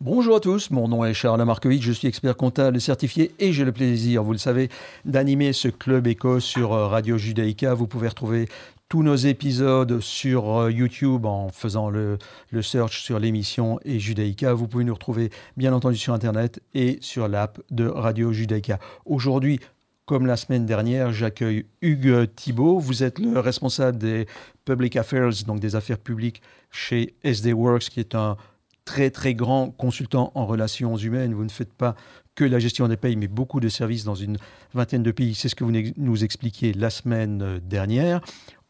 [0.00, 3.64] Bonjour à tous, mon nom est Charles Markovic, je suis expert comptable certifié et j'ai
[3.64, 4.68] le plaisir, vous le savez,
[5.04, 7.74] d'animer ce club éco sur euh, Radio Judaïka.
[7.74, 8.48] Vous pouvez retrouver
[8.88, 12.18] tous nos épisodes sur euh, YouTube en faisant le,
[12.50, 14.52] le search sur l'émission et Judaïka.
[14.52, 18.80] Vous pouvez nous retrouver bien entendu sur Internet et sur l'app de Radio Judaïka.
[19.06, 19.60] Aujourd'hui,
[20.06, 22.78] comme la semaine dernière, j'accueille Hugues Thibault.
[22.78, 24.26] Vous êtes le responsable des
[24.64, 28.36] Public Affairs, donc des affaires publiques chez SD Works, qui est un
[28.84, 31.34] très très grand consultant en relations humaines.
[31.34, 31.94] Vous ne faites pas
[32.34, 34.38] que la gestion des payes, mais beaucoup de services dans une
[34.72, 35.34] vingtaine de pays.
[35.34, 38.20] C'est ce que vous nous expliquiez la semaine dernière.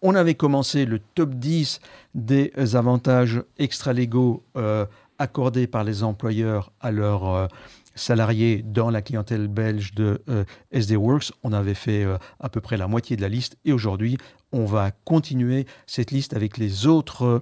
[0.02, 1.80] On avait commencé le top 10
[2.14, 4.84] des avantages extra-légaux euh,
[5.18, 7.46] accordés par les employeurs à leurs euh,
[7.94, 11.32] salariés dans la clientèle belge de euh, SD Works.
[11.42, 14.18] On avait fait euh, à peu près la moitié de la liste et aujourd'hui,
[14.52, 17.40] on va continuer cette liste avec les autres euh,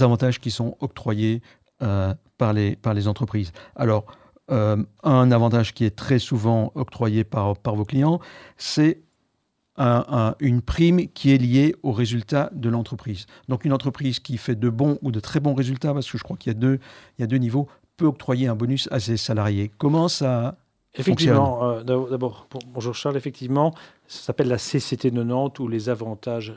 [0.00, 1.42] avantages qui sont octroyés
[1.78, 3.52] par, les, par les entreprises.
[3.76, 4.06] Alors,
[4.48, 8.20] un avantage qui est très souvent octroyé par, par vos clients,
[8.56, 9.02] c'est
[10.40, 13.26] une prime qui est liée aux résultats de l'entreprise.
[13.48, 16.24] Donc une entreprise qui fait de bons ou de très bons résultats, parce que je
[16.24, 16.78] crois qu'il y a deux,
[17.18, 19.70] il y a deux niveaux, peut octroyer un bonus à ses salariés.
[19.76, 20.56] Comment ça
[20.94, 23.74] Effectivement, euh, d'abord, bonjour Charles, effectivement,
[24.08, 26.54] ça s'appelle la CCT 90 ou les avantages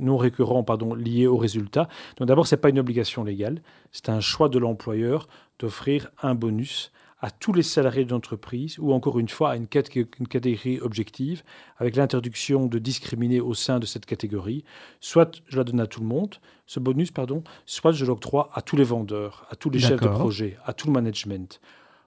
[0.00, 1.88] non récurrents pardon, liés aux résultats.
[2.16, 3.60] Donc d'abord, ce n'est pas une obligation légale,
[3.92, 6.90] c'est un choix de l'employeur d'offrir un bonus
[7.22, 11.42] à tous les salariés de l'entreprise ou encore une fois à une, catégorie objective
[11.76, 14.64] avec l'interdiction de discriminer au sein de cette catégorie.
[15.00, 18.62] Soit je la donne à tout le monde, ce bonus, pardon, soit je l'octroie à
[18.62, 21.60] tous les vendeurs, à tous les chefs de projet, à tout le management.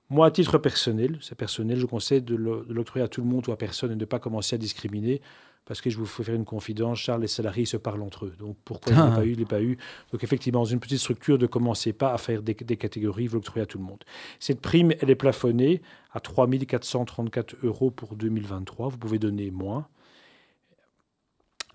[0.09, 3.51] Moi, à titre personnel, c'est personnel, je conseille de l'octroyer à tout le monde ou
[3.51, 5.21] à personne et de ne pas commencer à discriminer
[5.65, 8.33] parce que je vous fais faire une confidence, Charles, les salariés se parlent entre eux.
[8.37, 9.77] Donc pourquoi il n'est pas eu, il n'est pas eu?
[10.11, 13.63] Donc effectivement, dans une petite structure, ne commencez pas à faire des, catégories, vous l'octroyez
[13.63, 14.03] à tout le monde.
[14.39, 18.89] Cette prime, elle est plafonnée à 3 434 euros pour 2023.
[18.89, 19.87] Vous pouvez donner moins.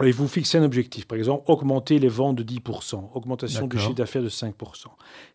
[0.04, 3.94] Et vous fixez un objectif, par exemple, augmenter les ventes de 10%, augmentation du chiffre
[3.94, 4.52] d'affaires de 5%.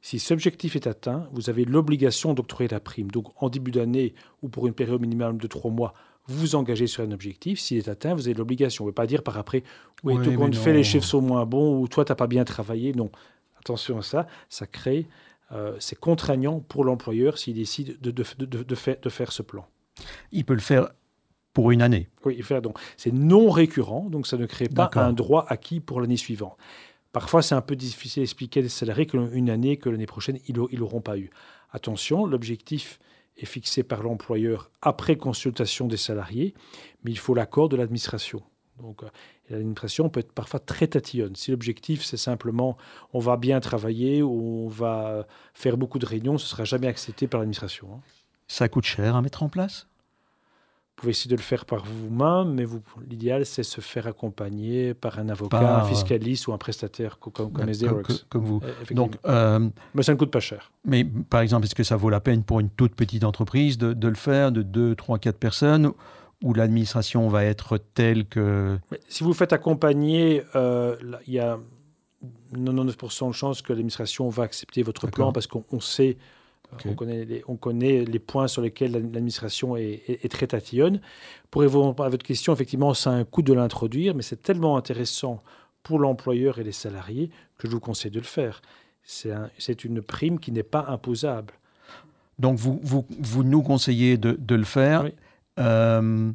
[0.02, 3.12] Si cet objectif est atteint, vous avez l'obligation d'octroyer la prime.
[3.12, 5.94] Donc en début d'année ou pour une période minimale de 3 mois,
[6.28, 7.60] vous vous engagez sur un objectif.
[7.60, 8.86] S'il est atteint, vous avez l'obligation.
[8.86, 9.64] On ne veut pas dire par après,
[10.04, 12.46] oui, tout monde fait, les chiffres sont moins bons, ou toi, tu n'as pas bien
[12.46, 12.94] travaillé.
[12.94, 13.12] Non.
[13.60, 14.28] Attention à ça.
[14.48, 15.08] Ça crée,
[15.52, 19.42] euh, c'est contraignant pour l'employeur s'il décide de, de, de, de, faire, de faire ce
[19.42, 19.68] plan.
[20.32, 20.90] Il peut le faire
[21.54, 22.10] pour une année.
[22.26, 22.80] Oui, donc.
[22.98, 26.58] C'est non récurrent, donc ça ne crée pas un droit acquis pour l'année suivante.
[27.12, 30.56] Parfois, c'est un peu difficile d'expliquer à des salariés qu'une année, que l'année prochaine, ils
[30.56, 31.30] n'auront pas eu.
[31.72, 33.00] Attention, l'objectif
[33.38, 36.54] est fixé par l'employeur après consultation des salariés,
[37.04, 38.42] mais il faut l'accord de l'administration.
[38.80, 39.08] Donc, euh,
[39.50, 41.36] l'administration peut être parfois très tatillonne.
[41.36, 42.78] Si l'objectif, c'est simplement
[43.14, 46.88] on va bien travailler ou on va faire beaucoup de réunions, ce ne sera jamais
[46.88, 47.90] accepté par l'administration.
[47.94, 48.00] Hein.
[48.48, 49.88] Ça coûte cher à mettre en place?
[50.96, 52.66] Pouvez essayer de le faire par vous-même, mais
[53.10, 57.52] l'idéal, c'est se faire accompagner par un avocat, un fiscaliste ou un prestataire comme, comme
[58.30, 58.62] Comme, vous.
[58.92, 60.72] Donc, euh, mais ça ne coûte pas cher.
[60.86, 63.94] Mais par exemple, est-ce que ça vaut la peine pour une toute petite entreprise de,
[63.94, 65.92] de le faire, de 2, 3, 4 personnes
[66.44, 68.78] où l'administration va être telle que...
[69.08, 71.58] si vous faites accompagner, euh, il y a
[72.54, 76.18] 99% de chances que l'administration va accepter votre plan parce qu'on sait
[76.86, 81.02] on, connaît les, on connaît les points sur lesquels l'administration est, très tatillonne.
[81.52, 84.78] Pour répondre à votre question, effectivement, ça a un coût de l'introduire, mais c'est tellement
[84.78, 85.44] intéressant
[85.84, 88.62] pour l'employeur et les salariés que je vous conseille de le faire.
[89.04, 91.54] C'est une prime qui n'est pas imposable.
[92.40, 95.10] Donc, vous, vous, vous nous conseillez de, de le faire.
[95.60, 96.32] Euh,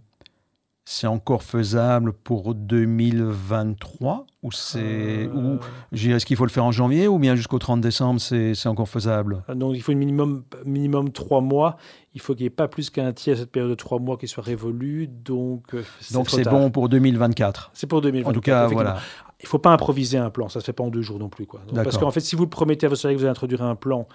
[0.90, 5.58] c'est encore faisable pour 2023 ou c'est euh...
[5.92, 9.42] est-ce qu'il faut le faire en janvier ou bien jusqu'au 30 décembre c'est encore faisable?
[9.50, 11.76] Euh, Donc il faut un minimum minimum trois mois.
[12.14, 14.28] Il faut qu'il n'y ait pas plus qu'un tiers cette période de trois mois qui
[14.28, 15.08] soit révolue.
[15.08, 17.70] Donc euh, donc c'est bon pour 2024.
[17.74, 18.30] C'est pour 2024.
[18.30, 18.96] En tout cas voilà.
[19.40, 21.18] Il ne faut pas improviser un plan, ça ne se fait pas en deux jours
[21.18, 21.44] non plus.
[21.44, 21.60] Quoi.
[21.74, 24.08] parce qu'en fait, si vous promettez à vos salariés que vous allez introduire un plan,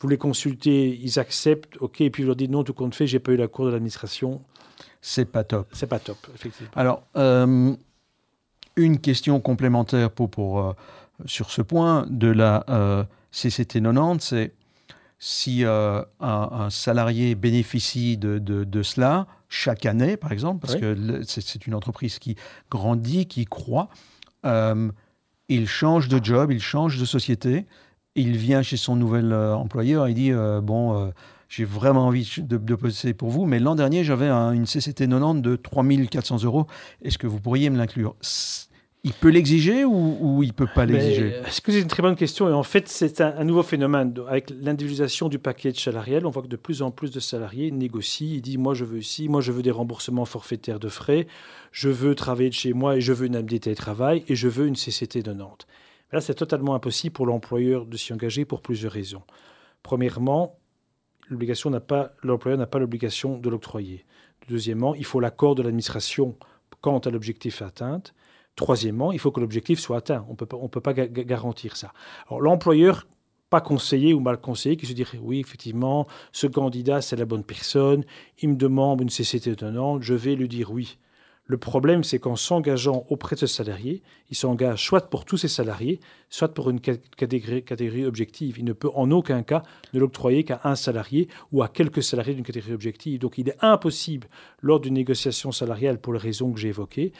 [0.00, 3.06] vous les consultez, ils acceptent, ok, et puis vous leur dites non, tout compte fait,
[3.06, 4.42] j'ai pas eu l'accord de l'administration
[5.00, 5.68] c'est pas top.
[5.72, 6.70] C'est pas top, effectivement.
[6.74, 7.74] Alors, euh,
[8.76, 10.72] une question complémentaire pour, pour euh,
[11.24, 14.52] sur ce point de la euh, CCT 90, c'est
[15.22, 21.74] si un, salarié bénéficie de, de, cela chaque année, par exemple, parce que c'est une
[21.74, 22.36] entreprise qui
[22.70, 23.90] grandit, qui croît,
[24.44, 27.66] il change de job, il change de société,
[28.14, 31.12] il vient chez son nouvel employeur, il dit, bon
[31.50, 33.44] j'ai vraiment envie de, de poser pour vous.
[33.44, 36.66] Mais l'an dernier, j'avais une CCT 90 de 3400 euros.
[37.02, 38.14] Est-ce que vous pourriez me l'inclure?
[39.02, 41.40] Il peut l'exiger ou, il ne peut pas l'exiger?
[41.44, 42.48] Est-ce que c'est une très bonne question?
[42.48, 44.14] Et en fait, c'est un, nouveau phénomène.
[44.28, 48.28] Avec l'individualisation du paquet salarial, on voit que de plus en plus de salariés négocient.
[48.30, 51.26] Ils disent Moi, je veux ici, moi, je veux des remboursements forfaitaires de frais,
[51.72, 54.46] je veux travailler de chez moi et je veux une indemnité de travail et je
[54.46, 55.66] veux une CCT de Nantes.
[56.12, 59.22] là, c'est totalement impossible pour l'employeur de s'y engager pour plusieurs raisons.
[59.82, 60.59] Premièrement,
[61.30, 64.04] l'employeur n'a pas l'obligation de l'octroyer.
[64.48, 66.36] Deuxièmement, il faut l'accord de l'administration
[66.80, 68.02] quant à l'objectif atteint.
[68.56, 70.26] Troisièmement, il faut que l'objectif soit atteint.
[70.28, 71.92] On ne peut pas garantir ça.
[72.30, 73.06] L'employeur,
[73.48, 77.44] pas conseillé ou mal conseillé, qui se dirait oui, effectivement, ce candidat, c'est la bonne
[77.44, 78.04] personne,
[78.38, 80.98] il me demande une CCT étonnante, je vais lui dire oui.
[81.50, 85.48] Le problème, c'est qu'en s'engageant auprès de ce salarié, il s'engage soit pour tous ses
[85.48, 85.98] salariés,
[86.28, 88.56] soit pour une catégorie, objective.
[88.56, 92.34] Il ne peut en aucun cas ne l'octroyer qu'à un salarié ou à quelques salariés
[92.34, 93.18] d'une catégorie objective.
[93.18, 94.28] Donc il est impossible,
[94.62, 97.12] lors d'une négociation salariale, pour les raisons que j'ai évoquées,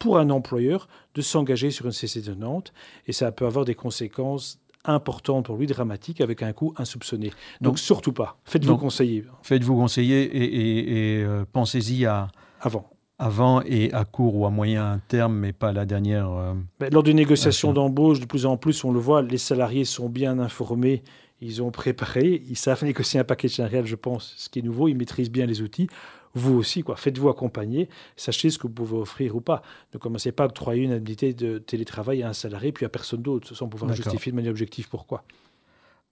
[0.00, 2.72] pour un employeur de s'engager sur une CCT de Nantes.
[3.06, 7.30] Et ça peut avoir des conséquences importantes pour lui, dramatiques, avec un coût insoupçonné.
[7.60, 8.36] Donc, surtout pas.
[8.46, 9.24] Faites-vous conseiller.
[9.42, 12.26] Faites-vous conseiller et, euh, pensez-y à...
[12.60, 16.30] Avant avant et à court ou à moyen terme, mais pas la dernière.
[16.30, 16.54] Euh,
[16.92, 20.38] lors des négociations d'embauche, de plus en plus, on le voit, les salariés sont bien
[20.38, 21.02] informés,
[21.40, 24.88] ils ont préparé, ils savent négocier un paquet salarial, je pense, ce qui est nouveau,
[24.88, 25.88] ils maîtrisent bien les outils.
[26.34, 26.96] Vous aussi, quoi.
[26.96, 29.62] Faites-vous accompagner, sachez ce que vous pouvez offrir ou pas.
[29.94, 33.22] Ne commencez pas à octroyer une indemnité de télétravail à un salarié puis à personne
[33.22, 35.24] d'autre, sans pouvoir justifier de manière objective pourquoi.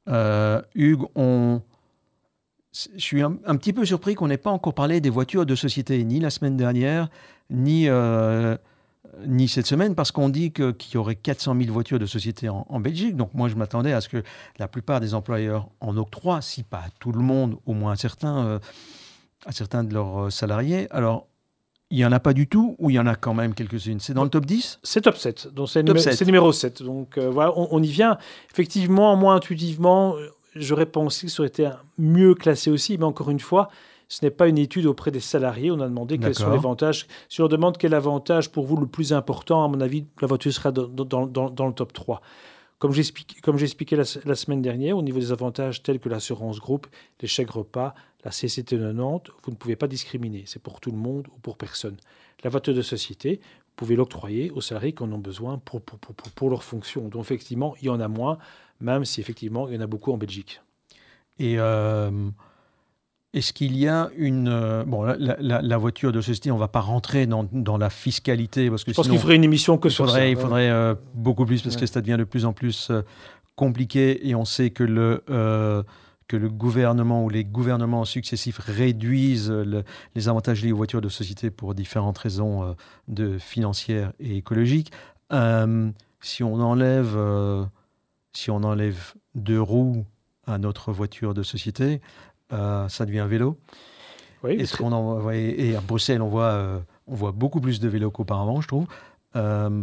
[0.09, 1.61] Euh, Hugues, on,
[2.75, 6.03] je suis un, petit peu surpris qu'on n'ait pas encore parlé des voitures de société,
[6.03, 7.09] ni la semaine dernière,
[7.49, 8.57] ni, euh,
[9.27, 12.81] ni cette semaine, parce qu'on dit qu'il y aurait 400 000 voitures de société en,
[12.81, 13.15] Belgique.
[13.17, 14.25] Donc moi, je m'attendais à ce que
[14.59, 18.45] la plupart des employeurs en octroient, si pas tout le monde, au moins à certains,
[18.45, 18.59] euh,
[19.47, 20.89] à certains de leurs euh, salariés.
[20.91, 21.29] Alors,
[21.91, 24.01] il n'y en a pas du tout ou il y en a quand même quelques-unes
[24.01, 25.55] C'est dans le top 10 C'est top 7.
[25.55, 25.85] Donc c'est,
[26.25, 26.83] numéro 7.
[26.83, 28.19] Donc voilà, on, on, y vient.
[28.51, 30.17] Effectivement, moins intuitivement,
[30.55, 31.69] j'aurais pensé que ça aurait été
[31.99, 33.69] mieux classé aussi, mais encore une fois,
[34.09, 35.71] ce n'est pas une étude auprès des salariés.
[35.71, 37.07] On a demandé quels sont les avantages.
[37.29, 40.53] Si on demande quel avantage pour vous le plus important, à mon avis, la voiture
[40.53, 42.21] sera dans, le top 3.
[42.79, 46.87] Comme j'expliquais la, la semaine dernière, au niveau des avantages tels que l'assurance groupe,
[47.23, 50.45] les chèques repas, la CCT 90, vous ne pouvez pas discriminer.
[50.47, 51.97] C'est pour tout le monde ou pour personne.
[52.43, 55.99] La voiture de société, vous pouvez l'octroyer aux salariés qui en ont besoin pour, pour,
[55.99, 57.09] pour, pour leur fonction.
[57.09, 58.39] Donc effectivement, il y en a moins
[58.81, 60.61] même si effectivement il y en a beaucoup en Belgique.
[61.39, 62.11] Et euh,
[63.33, 64.49] est-ce qu'il y a une...
[64.49, 68.71] Euh, bon, la, voiture de société, on ne va pas rentrer dans, dans, la fiscalité.
[68.71, 70.27] Parce que Je pense qu'il faudrait une émission que sur ça.
[70.27, 72.93] Il faudrait euh, beaucoup plus parce que ça devient de plus en plus
[73.57, 75.85] compliqué et on sait que le
[76.27, 79.53] que le gouvernement ou les gouvernements successifs réduisent
[80.15, 82.75] les avantages liés aux voitures de société pour différentes raisons
[83.09, 84.91] de financières et écologiques.
[86.21, 87.15] si on enlève
[88.35, 90.05] si on enlève deux roues
[90.47, 92.01] à notre voiture de société,
[92.53, 93.59] euh, ça devient un vélo.
[94.43, 97.89] Oui, Est-ce qu'on en, et à Bruxelles, on voit, euh, on voit beaucoup plus de
[97.89, 98.87] vélos qu'auparavant, je trouve.
[99.37, 99.83] Euh,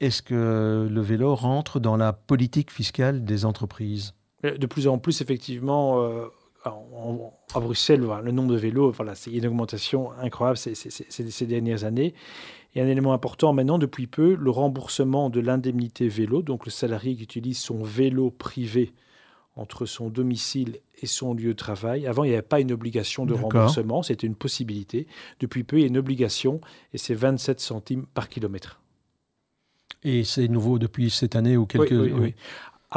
[0.00, 4.14] est-ce que le vélo rentre dans la politique fiscale des entreprises?
[4.42, 6.06] De plus en plus, effectivement.
[6.64, 12.14] À Bruxelles, le nombre de vélos, voilà, c'est une augmentation incroyable ces, ces dernières années.
[12.74, 16.42] Et un élément important maintenant, depuis peu, le remboursement de l'indemnité vélo.
[16.42, 18.92] Donc le salarié qui utilise son vélo privé
[19.56, 22.06] entre son domicile et son lieu de travail.
[22.06, 25.06] Avant, il n'y avait pas une obligation de remboursement, c'était une possibilité.
[25.38, 26.60] Depuis peu, il y a une obligation
[26.92, 28.80] et c'est 27 centimes par kilomètre.
[30.02, 31.92] Et c'est nouveau depuis cette année ou quelques...
[31.92, 32.34] Oui, oui,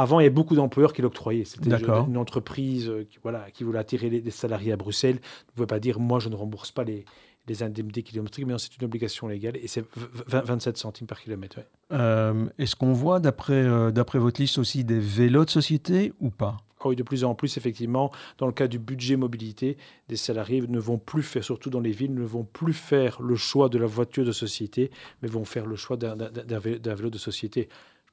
[0.00, 1.44] Avant, il y avait beaucoup d'employeurs qui l'octroyaient.
[1.44, 1.70] C'était
[2.06, 5.16] une entreprise euh, qui, voilà, qui voulait attirer les, salariés à Bruxelles.
[5.16, 7.04] ne pouvait pas dire, moi, je ne rembourse pas les,
[7.48, 9.84] les indemnités kilométriques, mais c'est une obligation légale et c'est
[10.28, 11.58] 27 centimes par kilomètre.
[11.92, 16.58] Euh, est-ce qu'on voit, euh, d'après votre liste, aussi des vélos de société ou pas?
[16.80, 19.76] Ah oui, de plus en plus, effectivement, dans le cas du budget mobilité,
[20.08, 23.34] des salariés ne vont plus faire, surtout dans les villes, ne vont plus faire le
[23.34, 27.68] choix de la voiture de société, mais vont faire le choix d'un vélo de société.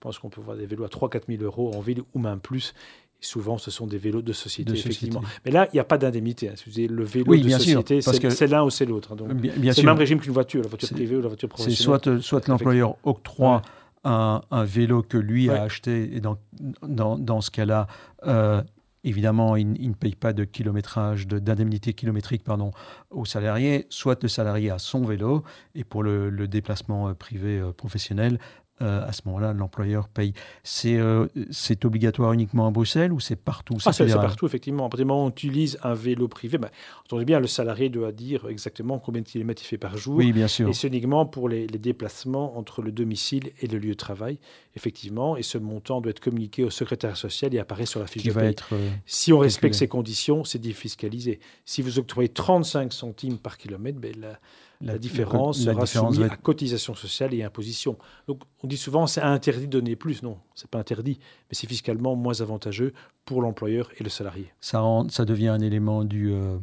[0.06, 2.40] Je pense qu'on peut voir des vélos à 3-4 000 euros en ville ou même
[2.40, 2.76] plus
[3.20, 5.24] souvent, ce sont des vélos de société, effectivement.
[5.44, 6.50] Mais là, il n'y a pas d'indemnité.
[6.50, 6.54] Hein.
[6.78, 9.14] Le vélo de société, c'est l'un ou c'est l'autre.
[9.14, 9.28] Hein.
[9.74, 11.76] C'est le même régime qu'une voiture, la voiture privée ou la voiture professionnelle.
[11.76, 13.64] C'est soit, soit l'employeur octroie
[14.04, 16.38] un, vélo que lui a acheté, et dans,
[16.84, 17.88] dans, dans ce cas-là,
[18.28, 18.62] euh,
[19.06, 22.72] évidemment, il, ne paye pas de kilométrage, d'indemnité kilométrique pardon,
[23.12, 25.44] au salarié, soit le salarié a son vélo,
[25.76, 28.40] et pour le, déplacement euh, privé euh, professionnel,
[28.82, 30.34] euh, à ce moment-là, l'employeur paye.
[30.64, 33.78] C'est euh, c'est obligatoire uniquement à Bruxelles ou c'est partout?
[33.86, 34.86] Ah, c'est partout, effectivement.
[34.86, 36.70] À partir du moment où on utilise un vélo privé, ben,
[37.06, 40.16] entendez bien, le salarié doit dire exactement combien de kilomètres il fait par jour.
[40.16, 40.68] Oui, bien sûr.
[40.68, 44.40] Et c'est uniquement pour les, déplacements entre le domicile et le lieu de travail,
[44.76, 45.38] effectivement.
[45.38, 48.32] Et ce montant doit être communiqué au secrétaire social et apparaît sur la fiche de
[48.32, 48.44] va.
[48.44, 51.40] Être, euh, si on respecte ces conditions, c'est défiscalisé.
[51.64, 54.38] Si vous octroyez 35 centimes par kilomètre, ben, la,
[54.82, 57.98] la, différence sera soumise à cotisation sociale et imposition.
[58.28, 60.24] Donc on dit souvent c'est interdit de donner plus.
[60.24, 62.94] Non, c'est pas interdit, mais c'est fiscalement moins avantageux
[63.26, 64.52] pour l'employeur et le salarié.
[64.60, 66.58] Ça, ça devient un élément du, euh,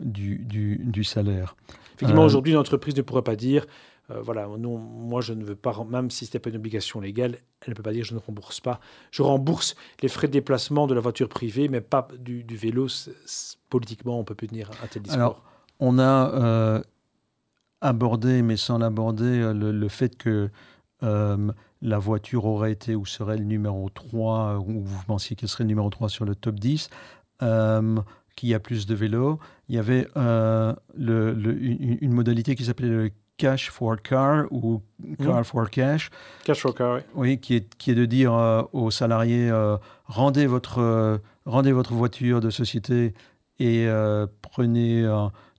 [0.00, 1.56] du, du, salaire.
[1.94, 3.66] Effectivement, euh, aujourd'hui, une entreprise ne pourrait pas dire
[4.10, 7.00] euh, voilà, non, moi je ne veux pas, même si ce n'était pas une obligation
[7.00, 8.80] légale, elle ne peut pas dire je ne rembourse pas.
[9.12, 12.88] Je rembourse les frais de déplacement de la voiture privée, mais pas du, du vélo.
[13.68, 15.20] politiquement, on ne peut plus tenir un tel discours.
[15.20, 15.42] Alors,
[15.78, 16.82] on a
[17.82, 20.48] aborder, mais sans l'aborder, euh, le, fait que
[21.02, 25.64] euh, la voiture aurait été ou serait le numéro 3, ou vous pensiez qu'elle serait
[25.64, 26.88] le numéro 3 sur le top 10,
[27.42, 27.96] euh,
[28.36, 29.38] qu'il y a plus de vélos.
[29.68, 34.82] Il y avait le, une, modalité qui s'appelait le cash for car ou
[35.18, 35.44] car mmh.
[35.44, 36.10] for cash.
[36.44, 37.00] Cash for car, oui.
[37.14, 38.32] oui qui, est, qui est de dire
[38.72, 39.50] aux salariés
[40.06, 43.14] rendez, votre, rendez votre voiture de société
[43.58, 43.88] et
[44.40, 45.04] prenez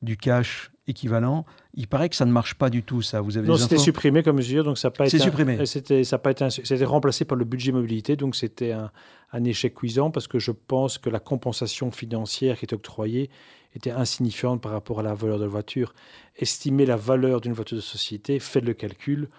[0.02, 1.46] du cash équivalent.
[1.74, 3.22] Il paraît que ça ne marche pas du tout, ça.
[3.22, 5.18] Vous avez non, c'était supprimé comme mesure, donc ça n'a pas été.
[5.18, 5.66] C'est supprimé.
[5.66, 8.92] C'était, ça pas été, c'était remplacé par le budget mobilité, donc c'était un,
[9.32, 13.30] un, échec cuisant parce que je pense que la compensation financière qui est octroyée
[13.76, 15.94] était insignifiante par rapport à la valeur de la voiture.
[16.38, 19.30] Estimer la valeur d'une voiture de société, faites le calcul.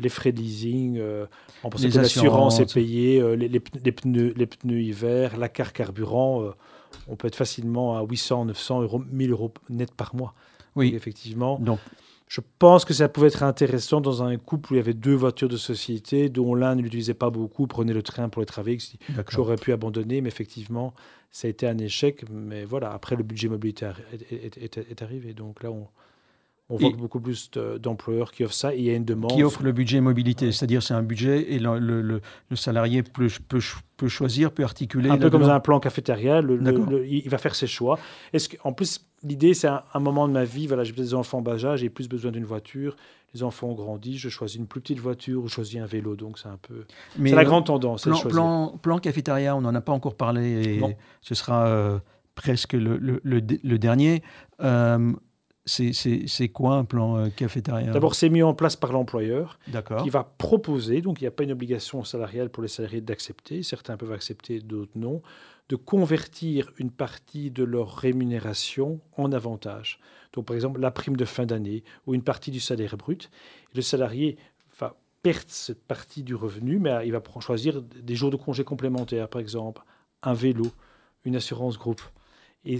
[0.00, 1.26] Les frais de leasing, euh,
[1.64, 3.58] que l'assurance est payée, euh, les, les,
[3.92, 6.50] pneus, les pneus hiver, la carte carburant, euh,
[7.08, 10.34] on peut être facilement à 800, 900 euros, 1000 euros net par mois.
[10.78, 10.94] Oui.
[10.94, 11.58] effectivement.
[11.58, 11.78] Donc,
[12.28, 15.14] je pense que ça pouvait être intéressant dans un couple où il y avait deux
[15.14, 18.78] voitures de société, dont l'un ne l'utilisait pas beaucoup, prenait le train pour les travailler.
[19.30, 20.94] J'aurais pu abandonner, mais effectivement,
[21.30, 22.24] ça a été un échec.
[22.30, 23.86] Mais voilà, après, le budget mobilité
[24.30, 25.32] est arrivé.
[25.32, 25.88] Donc là, on,
[26.70, 29.32] on voit beaucoup plus d'employeurs qui offrent ça et il y a une demande.
[29.32, 32.20] Qui offre le budget mobilité, c'est-à-dire c'est un budget et le, le,
[32.50, 33.60] le, salarié peut, peut,
[33.96, 35.08] peut, choisir, peut articuler.
[35.08, 37.98] Un peu comme dans un plan cafétéria, il va faire ses choix.
[38.34, 41.64] Est-ce en plus, l'idée, c'est un, moment de ma vie, voilà, j'ai des enfants bas
[41.64, 42.96] âge, j'ai plus besoin d'une voiture.
[43.34, 46.16] Les enfants ont grandi, je choisis une plus petite voiture ou je choisis un vélo.
[46.16, 46.84] Donc c'est un peu.
[47.16, 48.04] C'est la grande tendance.
[48.04, 51.98] Plan, plan, plan, cafétéria, on n'en a pas encore parlé et ce sera euh,
[52.34, 54.22] presque le, dernier.
[54.62, 55.12] Euh,
[55.66, 57.92] c'est quoi un plan euh, cafétéria?
[57.92, 59.58] D'abord, c'est mis en place par l'employeur
[60.02, 63.62] qui va proposer, donc il n'y a pas une obligation salariale pour les salariés d'accepter,
[63.62, 65.20] certains peuvent accepter, d'autres non,
[65.68, 70.00] de convertir une partie de leur rémunération en avantage.
[70.32, 73.30] Donc par exemple, la prime de fin d'année ou une partie du salaire brut.
[73.74, 74.38] Le salarié
[74.78, 79.28] va perdre cette partie du revenu, mais il va choisir des jours de congé complémentaires,
[79.28, 79.82] par exemple,
[80.22, 80.66] un vélo,
[81.24, 82.02] une assurance groupe.
[82.64, 82.78] Et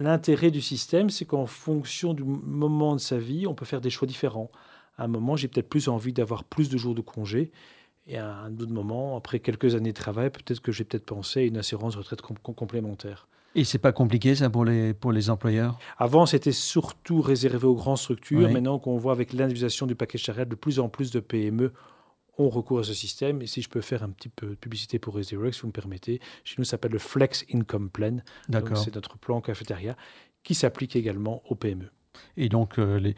[0.00, 3.90] L'intérêt du système, c'est qu'en fonction du moment de sa vie, on peut faire des
[3.90, 4.50] choix différents.
[4.96, 7.52] À un moment, j'ai peut-être plus envie d'avoir plus de jours de congé.
[8.10, 11.40] Et à un autre moment, après quelques années de travail, peut-être que j'ai peut-être pensé
[11.40, 13.28] à une assurance retraite complémentaire.
[13.54, 15.78] Et c'est pas compliqué ça pour les, pour les employeurs?
[15.96, 18.50] Avant, c'était surtout réservé aux grandes structures.
[18.50, 21.72] Maintenant qu'on voit avec l'individualisation du paquet charrette, de plus en plus de PME
[22.38, 23.42] on recours à ce système.
[23.42, 25.72] Et si je peux faire un petit peu de publicité pour Resurrect, si vous me
[25.72, 28.16] permettez, chez nous, ça s'appelle le Flex Income Plan.
[28.74, 29.94] C'est notre plan cafétéria
[30.42, 31.90] qui s'applique également aux PME.
[32.36, 33.14] Et donc, euh, les,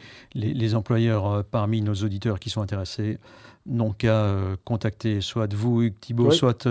[0.53, 3.19] les, employeurs euh, parmi nos auditeurs qui sont intéressés
[3.65, 6.67] n'ont qu'à euh, contacter soit vous, Thibault, soit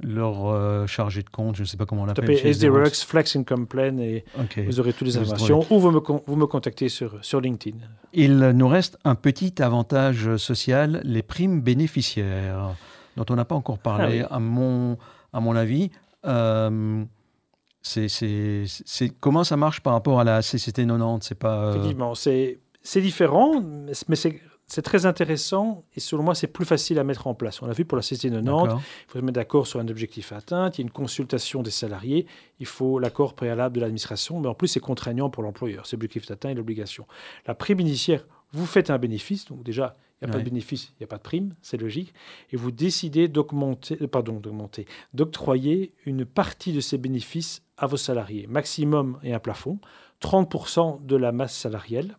[0.00, 2.30] leur chargé de compte, je ne sais pas comment on l'appelle.
[2.30, 4.24] SDWorks Flex Income Plan et
[4.66, 5.66] vous aurez toutes les informations.
[5.70, 7.76] Ou vous me, vous me contactez sur, sur LinkedIn.
[8.12, 12.74] Il nous reste un petit avantage social, les primes bénéficiaires,
[13.16, 14.96] dont on n'a pas encore parlé, ah à, mon,
[15.32, 15.90] à mon avis.
[17.84, 21.66] C'est comment ça marche par rapport à la CCT 90 C'est pas.
[21.66, 22.60] Euh, Effectivement, c'est
[23.00, 23.62] différent,
[24.08, 24.16] mais
[24.66, 27.60] c'est très intéressant et selon moi, c'est plus facile à mettre en place.
[27.60, 30.32] On l'a vu pour la CCT 90, il faut se mettre d'accord sur un objectif
[30.32, 32.26] atteint, il y a une consultation des salariés,
[32.58, 35.86] il faut l'accord préalable de l'administration, mais en plus, c'est contraignant pour l'employeur.
[35.86, 37.06] C'est l'objectif atteint et l'obligation.
[37.46, 40.92] La prime initiaire, vous faites un bénéfice, donc déjà, il n'y a pas de bénéfice,
[40.92, 42.14] il n'y a pas de prime, c'est logique.
[42.50, 47.96] Et vous décidez d'augmenter, euh, pardon, d'augmenter, d'octroyer une partie de ces bénéfices à vos
[47.96, 48.46] salariés.
[48.46, 49.78] Maximum et un plafond,
[50.22, 52.16] 30% de la masse salariale.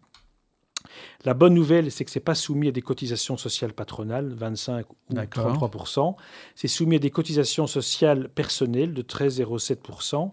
[1.23, 4.85] La bonne nouvelle, c'est que ce n'est pas soumis à des cotisations sociales patronales, 25
[4.91, 6.15] ou 33%.
[6.53, 10.31] C'est soumis à des cotisations sociales personnelles de 13,07%.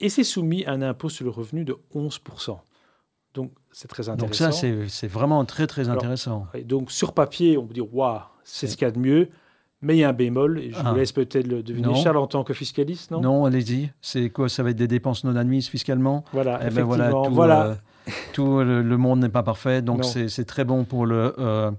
[0.00, 2.58] Et c'est soumis à un impôt sur le revenu de 11%.
[3.34, 4.46] Donc, c'est très intéressant.
[4.46, 6.46] Donc ça, c'est vraiment très, très intéressant.
[6.64, 9.30] Donc, sur papier, on peut dire, waouh, c'est ce qu'il y a de mieux.
[9.86, 10.90] Mais il y a un bémol, et je Ah.
[10.90, 11.94] vous laisse peut-être le deviner, Non.
[11.94, 13.90] Charles, en tant que fiscaliste, non, Non, allez-y.
[14.00, 16.24] C'est quoi Ça va être des dépenses non admises fiscalement?
[16.32, 17.64] Voilà, Eh ben voilà, tout, voilà.
[17.66, 17.74] euh,
[18.32, 21.70] tout le, le monde n'est pas parfait, donc c'est très bon pour le, euh,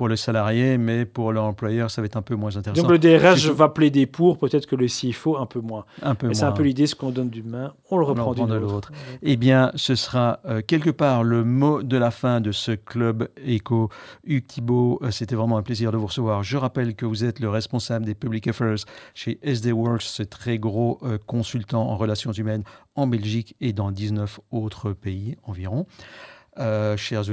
[0.00, 2.80] pour le salarié, mais pour l'employeur, ça va être un peu moins intéressant.
[2.80, 5.84] Donc, le DRH va plaider pour, peut-être que le CFO un peu moins.
[6.00, 8.46] un peu c'est un peu l'idée, ce qu'on donne d'une main, on le reprend reprend
[8.46, 8.72] d'une de autre.
[8.72, 8.92] l'autre.
[9.20, 13.28] Eh bien, ce sera euh, quelque part le mot de la fin de ce club
[13.44, 13.90] éco.
[14.24, 16.44] Hugues Thibault, euh, c'était vraiment un plaisir de vous recevoir.
[16.44, 20.58] Je rappelle que vous êtes le responsable des Public Affairs chez SD Works, ce très
[20.58, 22.64] gros euh, consultant en relations humaines
[22.94, 25.84] en Belgique et dans 19 autres pays environ.
[26.60, 27.24] Euh, chers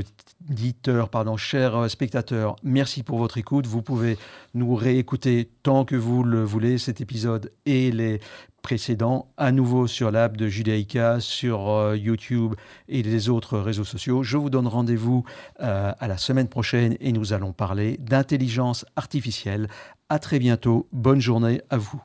[0.49, 3.67] auditeurs, pardon, chers euh, spectateurs, merci pour votre écoute.
[3.67, 4.17] Vous pouvez
[4.53, 8.21] nous réécouter tant que vous le voulez, cet épisode et les
[8.61, 12.55] précédents, à nouveau sur l'app de Judaïka, sur euh, YouTube
[12.87, 14.23] et les autres réseaux sociaux.
[14.23, 15.25] Je vous donne rendez-vous
[15.59, 19.67] à la semaine prochaine et nous allons parler d'intelligence artificielle.
[20.07, 20.87] À très bientôt.
[20.93, 22.01] Bonne journée à vous.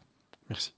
[0.49, 0.75] Merci.